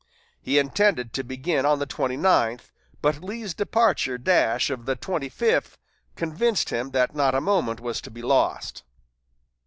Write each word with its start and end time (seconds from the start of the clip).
He 0.41 0.57
intended 0.57 1.13
to 1.13 1.23
begin 1.23 1.63
on 1.63 1.77
the 1.77 1.85
twenty 1.85 2.17
ninth, 2.17 2.71
but 3.03 3.21
Lee's 3.21 3.53
desperate 3.53 4.23
dash 4.23 4.71
of 4.71 4.87
the 4.87 4.95
twenty 4.95 5.29
fifth 5.29 5.77
convinced 6.15 6.69
him 6.71 6.89
that 6.89 7.13
not 7.13 7.35
a 7.35 7.39
moment 7.39 7.79
was 7.79 8.01
to 8.01 8.09
be 8.09 8.23
lost. 8.23 8.81